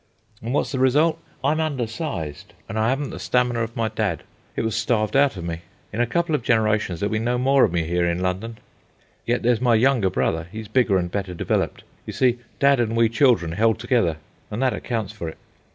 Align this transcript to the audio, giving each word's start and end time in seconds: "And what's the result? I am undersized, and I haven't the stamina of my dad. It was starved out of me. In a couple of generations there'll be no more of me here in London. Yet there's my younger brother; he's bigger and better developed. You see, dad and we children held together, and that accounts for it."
"And 0.41 0.51
what's 0.51 0.71
the 0.71 0.79
result? 0.79 1.19
I 1.43 1.51
am 1.51 1.59
undersized, 1.59 2.53
and 2.67 2.79
I 2.79 2.89
haven't 2.89 3.11
the 3.11 3.19
stamina 3.19 3.61
of 3.61 3.75
my 3.75 3.87
dad. 3.87 4.23
It 4.55 4.63
was 4.63 4.75
starved 4.75 5.15
out 5.15 5.37
of 5.37 5.43
me. 5.43 5.61
In 5.93 6.01
a 6.01 6.07
couple 6.07 6.33
of 6.33 6.41
generations 6.41 6.99
there'll 7.01 7.13
be 7.13 7.19
no 7.19 7.37
more 7.37 7.65
of 7.65 7.71
me 7.71 7.83
here 7.83 8.07
in 8.09 8.17
London. 8.17 8.57
Yet 9.27 9.43
there's 9.43 9.61
my 9.61 9.75
younger 9.75 10.09
brother; 10.09 10.47
he's 10.51 10.67
bigger 10.67 10.97
and 10.97 11.11
better 11.11 11.35
developed. 11.35 11.83
You 12.07 12.13
see, 12.13 12.39
dad 12.59 12.79
and 12.79 12.95
we 12.97 13.09
children 13.09 13.51
held 13.51 13.77
together, 13.77 14.17
and 14.49 14.59
that 14.63 14.73
accounts 14.73 15.13
for 15.13 15.29
it." 15.29 15.37